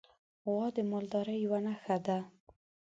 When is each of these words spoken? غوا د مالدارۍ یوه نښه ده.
غوا 0.49 0.67
د 0.75 0.77
مالدارۍ 0.91 1.37
یوه 1.45 1.59
نښه 1.65 1.97
ده. 2.05 2.17